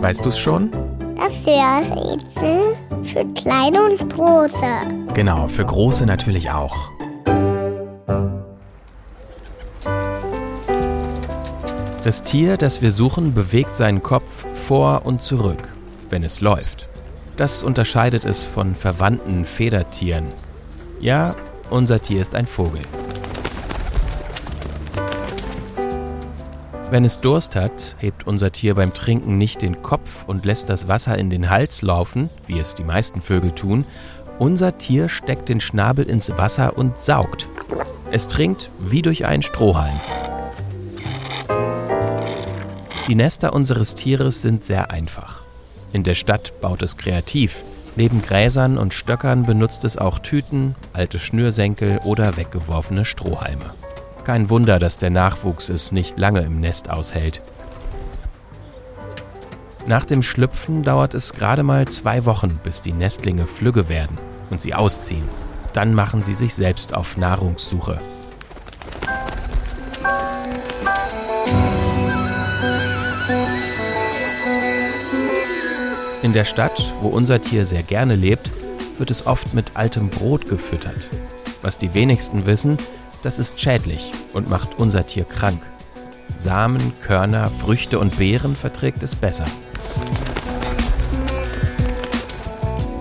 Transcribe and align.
Weißt 0.00 0.24
du 0.24 0.28
es 0.28 0.38
schon? 0.38 0.70
Das 1.16 1.44
Hörrätsel 1.44 2.76
für 3.02 3.24
kleine 3.34 3.82
und 3.82 4.10
große. 4.10 5.12
Genau, 5.12 5.48
für 5.48 5.64
große 5.64 6.06
natürlich 6.06 6.50
auch. 6.50 6.90
Das 12.04 12.22
Tier, 12.22 12.56
das 12.56 12.80
wir 12.80 12.92
suchen, 12.92 13.34
bewegt 13.34 13.74
seinen 13.74 14.02
Kopf 14.02 14.44
vor 14.54 15.02
und 15.04 15.20
zurück, 15.20 15.68
wenn 16.10 16.22
es 16.22 16.40
läuft. 16.40 16.88
Das 17.36 17.64
unterscheidet 17.64 18.24
es 18.24 18.44
von 18.44 18.76
verwandten 18.76 19.44
Federtieren. 19.44 20.28
Ja, 21.00 21.34
unser 21.70 22.00
Tier 22.00 22.20
ist 22.20 22.34
ein 22.36 22.46
Vogel. 22.46 22.82
Wenn 26.90 27.04
es 27.04 27.20
Durst 27.20 27.54
hat, 27.54 27.96
hebt 27.98 28.26
unser 28.26 28.50
Tier 28.50 28.74
beim 28.74 28.94
Trinken 28.94 29.36
nicht 29.36 29.60
den 29.60 29.82
Kopf 29.82 30.24
und 30.26 30.46
lässt 30.46 30.70
das 30.70 30.88
Wasser 30.88 31.18
in 31.18 31.28
den 31.28 31.50
Hals 31.50 31.82
laufen, 31.82 32.30
wie 32.46 32.58
es 32.58 32.74
die 32.74 32.82
meisten 32.82 33.20
Vögel 33.20 33.52
tun. 33.52 33.84
Unser 34.38 34.78
Tier 34.78 35.10
steckt 35.10 35.50
den 35.50 35.60
Schnabel 35.60 36.06
ins 36.06 36.30
Wasser 36.38 36.78
und 36.78 36.98
saugt. 36.98 37.46
Es 38.10 38.26
trinkt 38.26 38.70
wie 38.78 39.02
durch 39.02 39.26
einen 39.26 39.42
Strohhalm. 39.42 40.00
Die 43.06 43.14
Nester 43.14 43.52
unseres 43.52 43.94
Tieres 43.94 44.40
sind 44.40 44.64
sehr 44.64 44.90
einfach. 44.90 45.42
In 45.92 46.04
der 46.04 46.14
Stadt 46.14 46.58
baut 46.62 46.80
es 46.80 46.96
kreativ. 46.96 47.64
Neben 47.96 48.22
Gräsern 48.22 48.78
und 48.78 48.94
Stöckern 48.94 49.42
benutzt 49.42 49.84
es 49.84 49.98
auch 49.98 50.20
Tüten, 50.20 50.74
alte 50.94 51.18
Schnürsenkel 51.18 51.98
oder 52.04 52.38
weggeworfene 52.38 53.04
Strohhalme. 53.04 53.74
Kein 54.28 54.50
Wunder, 54.50 54.78
dass 54.78 54.98
der 54.98 55.08
Nachwuchs 55.08 55.70
es 55.70 55.90
nicht 55.90 56.18
lange 56.18 56.40
im 56.40 56.60
Nest 56.60 56.90
aushält. 56.90 57.40
Nach 59.86 60.04
dem 60.04 60.22
Schlüpfen 60.22 60.82
dauert 60.82 61.14
es 61.14 61.32
gerade 61.32 61.62
mal 61.62 61.88
zwei 61.88 62.26
Wochen, 62.26 62.60
bis 62.62 62.82
die 62.82 62.92
Nestlinge 62.92 63.46
flügge 63.46 63.88
werden 63.88 64.18
und 64.50 64.60
sie 64.60 64.74
ausziehen. 64.74 65.24
Dann 65.72 65.94
machen 65.94 66.22
sie 66.22 66.34
sich 66.34 66.54
selbst 66.54 66.92
auf 66.92 67.16
Nahrungssuche. 67.16 68.02
In 76.20 76.34
der 76.34 76.44
Stadt, 76.44 76.92
wo 77.00 77.08
unser 77.08 77.40
Tier 77.40 77.64
sehr 77.64 77.82
gerne 77.82 78.14
lebt, 78.14 78.50
wird 78.98 79.10
es 79.10 79.26
oft 79.26 79.54
mit 79.54 79.72
altem 79.72 80.10
Brot 80.10 80.46
gefüttert. 80.50 81.08
Was 81.62 81.78
die 81.78 81.94
wenigsten 81.94 82.44
wissen, 82.44 82.76
das 83.22 83.38
ist 83.38 83.60
schädlich 83.60 84.12
und 84.32 84.48
macht 84.48 84.78
unser 84.78 85.06
Tier 85.06 85.24
krank. 85.24 85.60
Samen, 86.36 86.92
Körner, 87.00 87.50
Früchte 87.60 87.98
und 87.98 88.18
Beeren 88.18 88.56
verträgt 88.56 89.02
es 89.02 89.14
besser. 89.14 89.46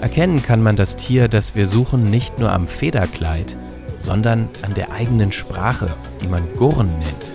Erkennen 0.00 0.42
kann 0.42 0.62
man 0.62 0.76
das 0.76 0.96
Tier, 0.96 1.28
das 1.28 1.54
wir 1.54 1.66
suchen, 1.66 2.02
nicht 2.02 2.38
nur 2.38 2.50
am 2.50 2.66
Federkleid, 2.66 3.56
sondern 3.98 4.48
an 4.62 4.74
der 4.74 4.92
eigenen 4.92 5.30
Sprache, 5.30 5.94
die 6.20 6.26
man 6.26 6.48
Gurren 6.56 6.98
nennt. 6.98 7.32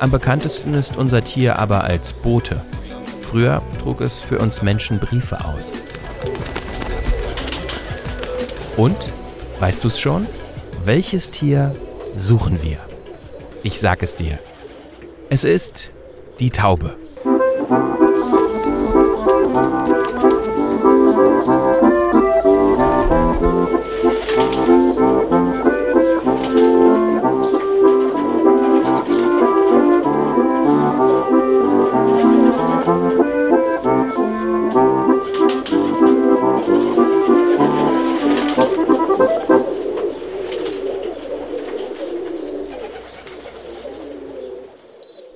Am 0.00 0.10
bekanntesten 0.10 0.74
ist 0.74 0.96
unser 0.96 1.22
Tier 1.22 1.60
aber 1.60 1.84
als 1.84 2.12
Bote. 2.12 2.64
Früher 3.22 3.62
trug 3.80 4.00
es 4.00 4.20
für 4.20 4.38
uns 4.38 4.60
Menschen 4.60 4.98
Briefe 4.98 5.44
aus. 5.44 5.72
Und, 8.76 9.12
weißt 9.60 9.84
du 9.84 9.88
es 9.88 10.00
schon? 10.00 10.26
Welches 10.84 11.30
Tier 11.30 11.74
suchen 12.16 12.62
wir? 12.62 12.78
Ich 13.62 13.78
sag 13.78 14.02
es 14.02 14.16
dir. 14.16 14.38
Es 15.28 15.44
ist 15.44 15.92
die 16.40 16.50
Taube. 16.50 16.96